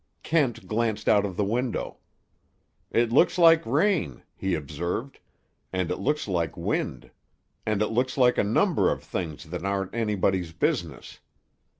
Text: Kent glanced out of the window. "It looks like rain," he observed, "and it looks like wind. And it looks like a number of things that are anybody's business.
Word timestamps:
Kent 0.23 0.67
glanced 0.67 1.07
out 1.07 1.25
of 1.25 1.37
the 1.37 1.43
window. 1.45 1.97
"It 2.89 3.11
looks 3.11 3.37
like 3.37 3.63
rain," 3.67 4.23
he 4.35 4.55
observed, 4.55 5.19
"and 5.71 5.91
it 5.91 5.97
looks 5.99 6.27
like 6.27 6.57
wind. 6.57 7.11
And 7.67 7.83
it 7.83 7.89
looks 7.91 8.17
like 8.17 8.39
a 8.39 8.43
number 8.43 8.89
of 8.91 9.03
things 9.03 9.43
that 9.51 9.63
are 9.63 9.91
anybody's 9.93 10.53
business. 10.53 11.19